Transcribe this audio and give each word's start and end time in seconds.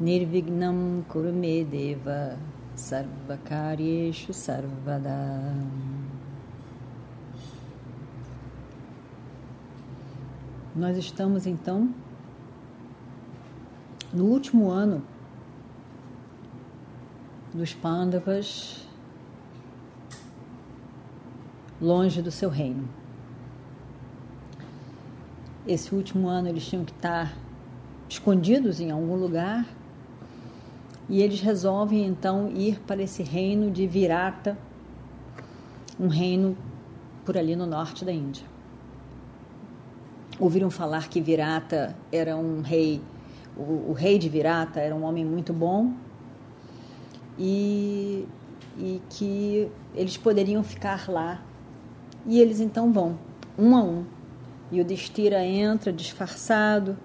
Nirvignam 0.00 1.04
Kurumedeva 1.08 2.36
Sarvakaryeshu 2.74 4.32
Sarvada 4.32 5.54
Nós 10.74 10.96
estamos 10.96 11.46
então 11.46 11.94
no 14.12 14.24
último 14.24 14.68
ano 14.68 15.00
dos 17.52 17.72
Pandavas 17.72 18.84
longe 21.80 22.20
do 22.20 22.32
seu 22.32 22.50
reino. 22.50 22.88
Esse 25.64 25.94
último 25.94 26.26
ano 26.26 26.48
eles 26.48 26.66
tinham 26.66 26.84
que 26.84 26.90
estar 26.90 27.32
escondidos 28.08 28.80
em 28.80 28.90
algum 28.90 29.14
lugar 29.14 29.64
e 31.08 31.22
eles 31.22 31.40
resolvem 31.40 32.06
então 32.06 32.50
ir 32.50 32.80
para 32.80 33.02
esse 33.02 33.22
reino 33.22 33.70
de 33.70 33.86
Virata, 33.86 34.56
um 35.98 36.08
reino 36.08 36.56
por 37.24 37.36
ali 37.36 37.54
no 37.54 37.66
norte 37.66 38.04
da 38.04 38.12
Índia 38.12 38.54
ouviram 40.38 40.70
falar 40.70 41.08
que 41.08 41.20
Virata 41.20 41.96
era 42.10 42.36
um 42.36 42.60
rei, 42.60 43.00
o, 43.56 43.90
o, 43.90 43.92
rei 43.92 44.18
de 44.18 44.28
Virata 44.28 44.80
era 44.80 44.94
um 44.94 45.04
homem 45.04 45.24
muito 45.24 45.52
bom 45.52 45.92
e, 47.38 48.26
e 48.76 49.00
que 49.10 49.70
eles 49.94 50.16
poderiam 50.16 50.62
ficar 50.62 51.08
lá. 51.08 51.42
E 52.26 52.40
eles 52.40 52.58
então 52.60 52.92
vão, 52.92 53.18
um 53.58 53.76
a 53.76 53.82
um. 53.82 54.04
E 54.72 54.80
o 54.80 54.84
Destira 54.84 55.44
entra 55.44 55.92
disfarçado, 55.92 56.96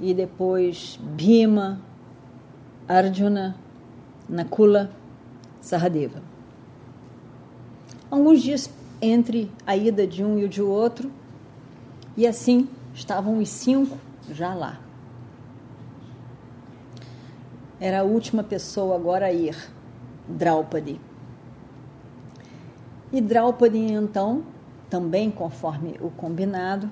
e 0.00 0.14
depois 0.14 0.98
Bhima, 1.02 1.80
Arjuna, 2.90 3.54
Nakula, 4.28 4.90
Saradeva. 5.60 6.20
Alguns 8.10 8.42
dias 8.42 8.68
entre 9.00 9.48
a 9.64 9.76
ida 9.76 10.04
de 10.08 10.24
um 10.24 10.40
e 10.40 10.44
o 10.44 10.48
de 10.48 10.60
outro, 10.60 11.08
e 12.16 12.26
assim 12.26 12.68
estavam 12.92 13.38
os 13.38 13.48
cinco 13.48 13.96
já 14.32 14.52
lá. 14.54 14.80
Era 17.78 18.00
a 18.00 18.02
última 18.02 18.42
pessoa 18.42 18.96
agora 18.96 19.26
a 19.26 19.32
ir, 19.32 19.56
Draupadi. 20.28 21.00
E 23.12 23.20
Draupadi, 23.20 23.78
então, 23.78 24.42
também 24.90 25.30
conforme 25.30 25.94
o 26.00 26.10
combinado, 26.10 26.90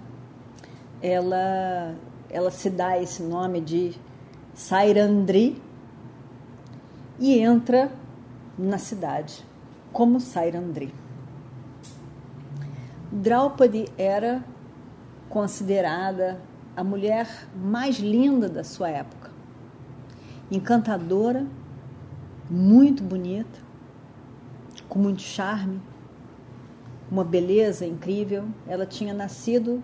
ela, 1.02 1.96
ela 2.30 2.52
se 2.52 2.70
dá 2.70 3.02
esse 3.02 3.20
nome 3.20 3.60
de 3.60 3.96
Sairandri 4.54 5.60
e 7.18 7.38
entra 7.38 7.90
na 8.58 8.78
cidade 8.78 9.44
como 9.92 10.20
Sairandri. 10.20 10.94
Draupadi 13.10 13.86
era 13.96 14.44
considerada 15.28 16.40
a 16.76 16.84
mulher 16.84 17.48
mais 17.54 17.98
linda 17.98 18.48
da 18.48 18.62
sua 18.62 18.88
época. 18.88 19.30
Encantadora, 20.50 21.46
muito 22.50 23.02
bonita, 23.02 23.58
com 24.88 24.98
muito 24.98 25.22
charme, 25.22 25.80
uma 27.10 27.24
beleza 27.24 27.84
incrível. 27.84 28.44
Ela 28.66 28.86
tinha 28.86 29.12
nascido 29.12 29.82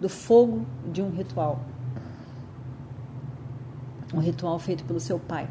do 0.00 0.08
fogo 0.08 0.64
de 0.90 1.02
um 1.02 1.10
ritual. 1.10 1.60
Um 4.14 4.18
ritual 4.18 4.58
feito 4.58 4.84
pelo 4.84 4.98
seu 4.98 5.18
pai. 5.18 5.48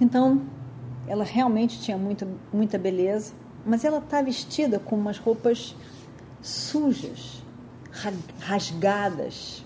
Então, 0.00 0.42
ela 1.06 1.24
realmente 1.24 1.80
tinha 1.80 1.96
muita, 1.96 2.28
muita 2.52 2.78
beleza, 2.78 3.32
mas 3.64 3.84
ela 3.84 3.98
está 3.98 4.22
vestida 4.22 4.78
com 4.78 4.96
umas 4.96 5.18
roupas 5.18 5.74
sujas, 6.40 7.42
rasgadas, 8.40 9.64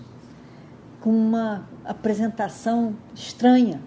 com 1.01 1.11
uma 1.11 1.67
apresentação 1.85 2.95
estranha. 3.13 3.81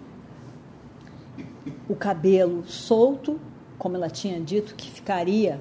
O 1.89 1.95
cabelo 1.95 2.63
solto, 2.65 3.39
como 3.77 3.95
ela 3.95 4.09
tinha 4.09 4.39
dito 4.39 4.75
que 4.75 4.89
ficaria 4.89 5.59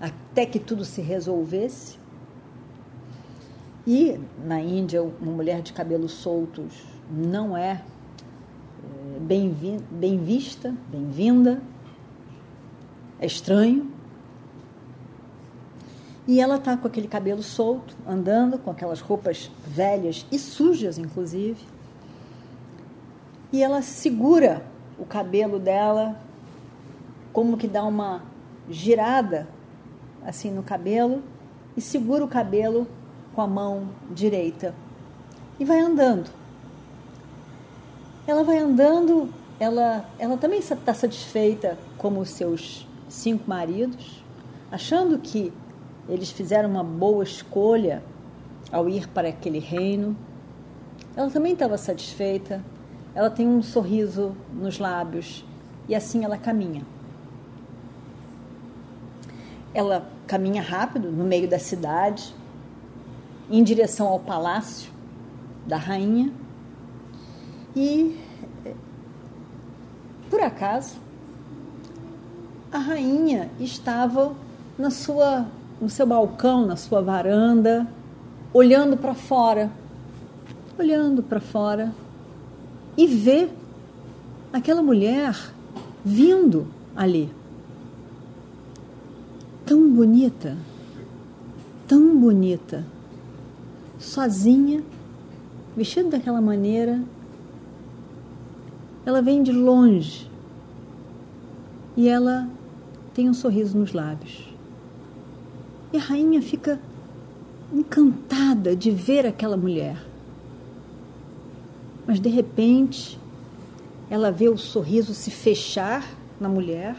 até 0.00 0.44
que 0.44 0.58
tudo 0.58 0.84
se 0.84 1.00
resolvesse. 1.00 1.98
E 3.86 4.20
na 4.44 4.60
Índia, 4.60 5.02
uma 5.02 5.32
mulher 5.32 5.62
de 5.62 5.72
cabelos 5.72 6.12
soltos 6.12 6.84
não 7.10 7.56
é, 7.56 7.82
bem, 9.28 9.54
bem 9.90 10.18
vista, 10.18 10.74
bem-vinda, 10.90 11.60
é 13.20 13.26
estranho. 13.26 13.92
E 16.26 16.40
ela 16.40 16.56
está 16.56 16.78
com 16.78 16.88
aquele 16.88 17.06
cabelo 17.06 17.42
solto, 17.42 17.94
andando 18.06 18.58
com 18.58 18.70
aquelas 18.70 19.02
roupas 19.02 19.50
velhas 19.66 20.26
e 20.32 20.38
sujas, 20.38 20.96
inclusive. 20.96 21.62
E 23.52 23.62
ela 23.62 23.82
segura 23.82 24.62
o 24.98 25.04
cabelo 25.04 25.58
dela, 25.58 26.18
como 27.30 27.58
que 27.58 27.68
dá 27.68 27.84
uma 27.84 28.22
girada 28.70 29.46
assim 30.24 30.50
no 30.50 30.62
cabelo, 30.62 31.22
e 31.76 31.82
segura 31.82 32.24
o 32.24 32.28
cabelo 32.28 32.86
com 33.34 33.42
a 33.42 33.46
mão 33.46 33.90
direita. 34.10 34.74
E 35.60 35.66
vai 35.66 35.80
andando. 35.80 36.30
Ela 38.28 38.44
vai 38.44 38.58
andando, 38.58 39.30
ela, 39.58 40.04
ela 40.18 40.36
também 40.36 40.58
está 40.58 40.92
satisfeita 40.92 41.78
como 41.96 42.20
os 42.20 42.28
seus 42.28 42.86
cinco 43.08 43.48
maridos, 43.48 44.22
achando 44.70 45.18
que 45.18 45.50
eles 46.06 46.30
fizeram 46.30 46.68
uma 46.68 46.84
boa 46.84 47.24
escolha 47.24 48.02
ao 48.70 48.86
ir 48.86 49.08
para 49.08 49.30
aquele 49.30 49.58
reino. 49.58 50.14
Ela 51.16 51.30
também 51.30 51.54
estava 51.54 51.78
satisfeita. 51.78 52.62
Ela 53.14 53.30
tem 53.30 53.48
um 53.48 53.62
sorriso 53.62 54.36
nos 54.52 54.78
lábios 54.78 55.42
e 55.88 55.94
assim 55.94 56.22
ela 56.22 56.36
caminha. 56.36 56.82
Ela 59.72 60.06
caminha 60.26 60.60
rápido 60.60 61.10
no 61.10 61.24
meio 61.24 61.48
da 61.48 61.58
cidade, 61.58 62.34
em 63.50 63.64
direção 63.64 64.06
ao 64.06 64.20
palácio 64.20 64.92
da 65.66 65.78
rainha. 65.78 66.30
E, 67.80 68.16
por 70.28 70.40
acaso, 70.40 70.96
a 72.72 72.78
rainha 72.78 73.48
estava 73.60 74.34
na 74.76 74.90
sua 74.90 75.46
no 75.80 75.88
seu 75.88 76.04
balcão, 76.04 76.66
na 76.66 76.74
sua 76.74 77.00
varanda, 77.00 77.86
olhando 78.52 78.96
para 78.96 79.14
fora, 79.14 79.70
olhando 80.76 81.22
para 81.22 81.38
fora 81.38 81.94
e 82.96 83.06
vê 83.06 83.48
aquela 84.52 84.82
mulher 84.82 85.38
vindo 86.04 86.66
ali. 86.96 87.32
Tão 89.64 89.88
bonita, 89.88 90.56
tão 91.86 92.18
bonita, 92.18 92.84
sozinha, 94.00 94.82
vestida 95.76 96.10
daquela 96.10 96.40
maneira. 96.40 97.00
Ela 99.04 99.22
vem 99.22 99.42
de 99.42 99.52
longe 99.52 100.30
e 101.96 102.08
ela 102.08 102.48
tem 103.14 103.28
um 103.28 103.34
sorriso 103.34 103.76
nos 103.76 103.92
lábios. 103.92 104.48
E 105.92 105.96
a 105.96 106.00
rainha 106.00 106.40
fica 106.42 106.80
encantada 107.72 108.76
de 108.76 108.90
ver 108.90 109.26
aquela 109.26 109.56
mulher. 109.56 110.02
Mas 112.06 112.20
de 112.20 112.28
repente, 112.28 113.18
ela 114.10 114.30
vê 114.30 114.48
o 114.48 114.56
sorriso 114.56 115.14
se 115.14 115.30
fechar 115.30 116.06
na 116.40 116.48
mulher 116.48 116.96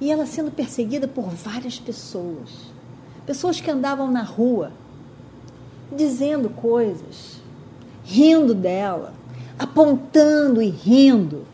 e 0.00 0.10
ela 0.10 0.26
sendo 0.26 0.50
perseguida 0.50 1.06
por 1.06 1.28
várias 1.30 1.78
pessoas. 1.78 2.72
Pessoas 3.24 3.60
que 3.60 3.70
andavam 3.70 4.10
na 4.10 4.22
rua 4.22 4.72
dizendo 5.96 6.50
coisas, 6.50 7.40
rindo 8.04 8.52
dela, 8.52 9.14
apontando 9.58 10.62
e 10.62 10.68
rindo. 10.68 11.46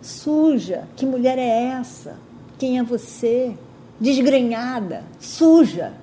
Suja, 0.00 0.88
que 0.96 1.06
mulher 1.06 1.38
é 1.38 1.64
essa? 1.78 2.16
Quem 2.58 2.78
é 2.78 2.82
você? 2.82 3.56
Desgrenhada, 4.00 5.04
suja. 5.20 5.94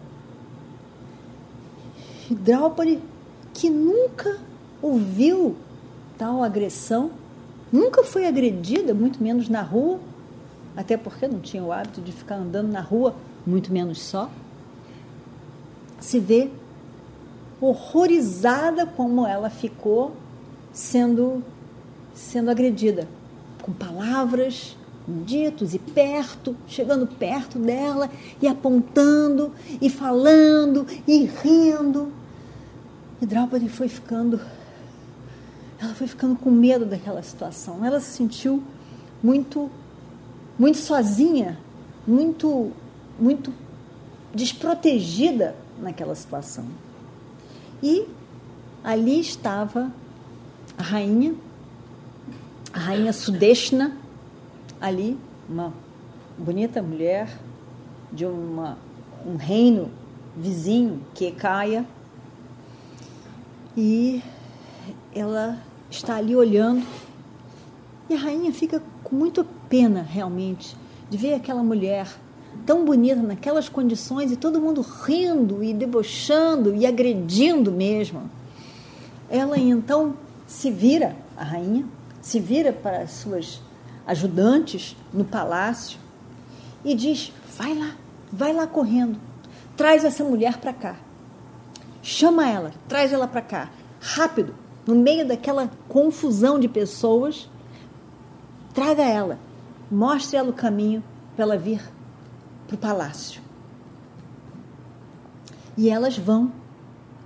E 2.30 2.36
que 3.54 3.70
nunca 3.70 4.38
ouviu 4.82 5.56
tal 6.18 6.44
agressão, 6.44 7.12
nunca 7.72 8.04
foi 8.04 8.28
agredida, 8.28 8.94
muito 8.94 9.22
menos 9.22 9.50
na 9.50 9.62
rua, 9.62 10.00
até 10.76 10.96
porque 10.96 11.28
não 11.28 11.40
tinha 11.40 11.64
o 11.64 11.72
hábito 11.72 12.00
de 12.02 12.12
ficar 12.12 12.36
andando 12.36 12.72
na 12.72 12.82
rua, 12.82 13.16
muito 13.46 13.72
menos 13.74 14.02
só, 14.02 14.30
se 16.00 16.20
vê 16.20 16.50
horrorizada 17.60 18.86
como 18.86 19.28
ela 19.28 19.50
ficou 19.50 20.16
sendo 20.80 21.44
sendo 22.16 22.50
agredida 22.50 23.08
com 23.62 23.74
palavras 23.74 24.78
ditos 25.26 25.74
e 25.74 25.80
perto, 25.80 26.56
chegando 26.68 27.06
perto 27.06 27.60
dela 27.60 28.10
e 28.42 28.48
apontando 28.48 29.54
e 29.82 29.90
falando 29.90 30.88
e 31.08 31.26
rindo. 31.26 32.12
E 33.22 33.26
Draupadi 33.26 33.68
foi 33.68 33.90
ficando 33.90 34.40
ela 35.82 35.94
foi 35.94 36.08
ficando 36.08 36.36
com 36.36 36.50
medo 36.50 36.86
daquela 36.86 37.22
situação. 37.22 37.84
Ela 37.84 38.00
se 38.00 38.16
sentiu 38.16 38.64
muito 39.22 39.70
muito 40.58 40.78
sozinha, 40.78 41.60
muito 42.08 42.72
muito 43.20 43.54
desprotegida 44.34 45.56
naquela 45.78 46.16
situação. 46.16 46.66
E 47.84 48.06
ali 48.82 49.20
estava 49.20 49.92
a 50.80 50.84
rainha, 50.84 51.36
a 52.72 52.80
rainha 52.80 53.12
Sudeshna, 53.12 53.98
ali, 54.80 55.18
uma 55.50 55.74
bonita 56.38 56.82
mulher 56.82 57.38
de 58.14 58.26
uma, 58.26 58.78
um 59.26 59.36
reino 59.36 59.92
vizinho, 60.38 61.02
que 61.14 61.28
é 61.28 61.32
Caia, 61.32 61.86
e 63.76 64.24
ela 65.14 65.62
está 65.92 66.16
ali 66.16 66.34
olhando, 66.34 66.88
e 68.10 68.16
a 68.16 68.18
rainha 68.18 68.54
fica 68.54 68.82
com 69.04 69.18
muita 69.18 69.46
pena 69.68 70.02
realmente 70.02 70.78
de 71.10 71.18
ver 71.18 71.34
aquela 71.34 71.62
mulher 71.62 72.08
tão 72.66 72.86
bonita 72.86 73.22
naquelas 73.22 73.68
condições 73.68 74.32
e 74.32 74.38
todo 74.38 74.62
mundo 74.62 74.80
rindo 74.80 75.62
e 75.62 75.74
debochando 75.74 76.74
e 76.74 76.86
agredindo 76.86 77.70
mesmo. 77.70 78.30
Ela 79.30 79.60
então 79.60 80.16
se 80.50 80.72
vira, 80.72 81.16
a 81.38 81.44
rainha, 81.44 81.86
se 82.20 82.40
vira 82.40 82.74
para 82.74 83.04
as 83.04 83.12
suas 83.12 83.62
ajudantes 84.06 84.98
no 85.14 85.24
palácio 85.24 86.00
e 86.84 86.96
diz: 86.96 87.32
vai 87.56 87.78
lá, 87.78 87.92
vai 88.34 88.52
lá 88.52 88.66
correndo, 88.66 89.20
traz 89.78 90.04
essa 90.04 90.24
mulher 90.24 90.58
para 90.58 90.74
cá. 90.74 90.96
Chama 92.02 92.50
ela, 92.50 92.74
traz 92.88 93.14
ela 93.14 93.28
para 93.28 93.44
cá, 93.44 93.70
rápido, 94.02 94.56
no 94.88 94.96
meio 94.96 95.28
daquela 95.28 95.70
confusão 95.88 96.60
de 96.60 96.68
pessoas, 96.68 97.48
traga 98.74 99.04
ela, 99.04 99.38
mostre 99.92 100.36
ela 100.36 100.50
o 100.50 100.54
caminho 100.54 101.04
para 101.36 101.46
ela 101.46 101.58
vir 101.58 101.80
para 102.66 102.74
o 102.74 102.80
palácio. 102.80 103.40
E 105.78 105.92
elas 105.92 106.18
vão 106.18 106.52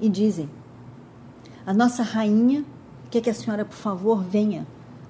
e 0.01 0.09
dizem: 0.09 0.49
A 1.65 1.73
nossa 1.73 2.03
rainha 2.03 2.65
quer 3.13 3.21
que 3.21 3.29
a 3.29 3.33
senhora, 3.33 3.63
por 3.63 3.75
favor, 3.75 4.23
venha 4.23 4.65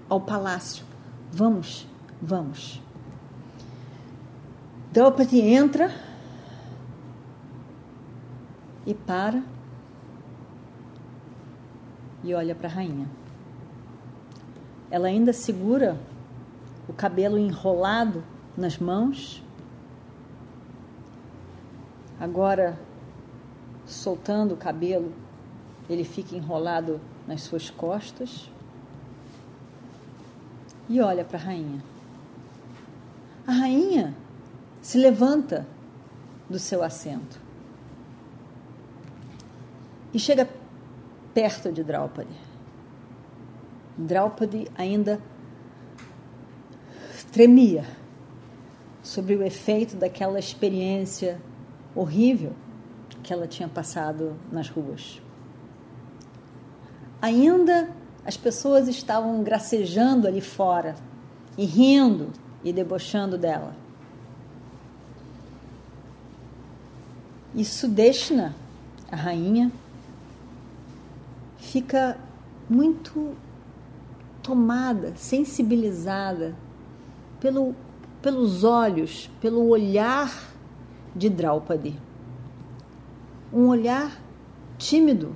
ao 0.10 0.20
palácio. 0.20 0.86
Vamos, 1.32 1.88
vamos. 2.22 2.82
Draupadi 4.92 5.42
entra 5.42 5.90
e 8.86 8.94
para 8.94 9.42
e 12.24 12.34
olha 12.34 12.54
para 12.54 12.68
a 12.68 12.72
rainha. 12.72 13.08
Ela 14.92 15.08
ainda 15.08 15.34
segura 15.34 15.98
o 16.88 16.94
cabelo 16.94 17.38
enrolado 17.38 18.24
nas 18.56 18.78
mãos 18.78 19.44
Agora, 22.24 22.80
soltando 23.86 24.54
o 24.54 24.58
cabelo, 24.58 25.12
ele 25.90 26.06
fica 26.06 26.38
enrolado 26.38 27.02
nas 27.28 27.42
suas 27.42 27.70
costas 27.70 28.50
e 30.90 31.00
olha 31.00 31.24
para 31.24 31.38
a 31.38 31.42
rainha. 31.42 31.84
A 33.48 33.52
rainha 33.52 34.16
se 34.81 34.98
levanta 34.98 35.66
do 36.50 36.60
seu 36.60 36.84
assento 36.84 37.40
e 40.14 40.20
chega 40.20 40.48
perto 41.34 41.72
de 41.72 41.84
Draupadi. 41.84 42.36
Draupadi 43.98 44.68
ainda 44.75 45.20
tremia 47.31 47.86
sobre 49.02 49.36
o 49.36 49.44
efeito 49.44 49.96
daquela 49.96 50.38
experiência 50.38 51.42
horrível 51.96 52.54
que 53.24 53.34
ela 53.34 53.48
tinha 53.48 53.68
passado 53.68 54.36
nas 54.52 54.70
ruas. 54.70 55.22
Ainda 57.24 57.90
as 58.25 58.36
pessoas 58.36 58.90
estavam 58.90 59.44
gracejando 59.44 60.28
ali 60.28 60.42
fora 60.42 60.94
e 61.58 61.64
rindo 61.64 62.34
e 62.62 62.74
debochando 62.74 63.38
dela. 63.38 63.78
E 67.56 67.64
Sudeshna, 67.64 68.54
a 69.10 69.16
rainha, 69.16 69.72
fica 71.60 72.18
muito 72.70 73.38
tomada, 74.42 75.14
sensibilizada 75.16 76.54
pelo, 77.40 77.74
pelos 78.22 78.66
olhos, 78.66 79.31
pelo 79.40 79.66
olhar 79.70 80.30
de 81.16 81.30
Draupadi. 81.30 81.98
Um 83.54 83.68
olhar 83.68 84.12
tímido, 84.78 85.34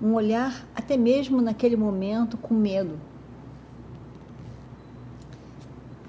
um 0.00 0.14
olhar 0.14 0.64
até 0.74 0.96
mesmo 0.96 1.40
naquele 1.40 1.76
momento 1.76 2.36
com 2.36 2.54
medo. 2.54 2.98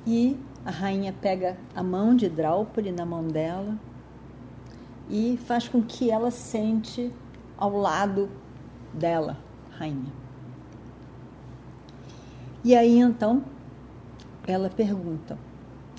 E 0.05 0.37
a 0.65 0.71
rainha 0.71 1.13
pega 1.13 1.57
a 1.75 1.83
mão 1.83 2.15
de 2.15 2.29
Draupadi 2.29 2.91
na 2.91 3.05
mão 3.05 3.27
dela 3.27 3.77
e 5.09 5.37
faz 5.45 5.67
com 5.67 5.81
que 5.81 6.11
ela 6.11 6.29
sente 6.29 7.11
ao 7.57 7.75
lado 7.75 8.29
dela, 8.93 9.37
rainha. 9.71 10.11
E 12.63 12.75
aí 12.75 12.99
então 12.99 13.43
ela 14.45 14.69
pergunta, 14.69 15.37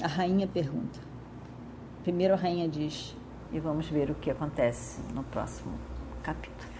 a 0.02 0.06
rainha 0.06 0.46
pergunta: 0.46 0.98
Primeiro 2.02 2.34
a 2.34 2.36
rainha 2.36 2.68
diz, 2.68 3.16
e 3.52 3.58
vamos 3.58 3.88
ver 3.88 4.10
o 4.10 4.14
que 4.14 4.30
acontece 4.30 5.00
no 5.14 5.22
próximo 5.24 5.72
capítulo. 6.22 6.79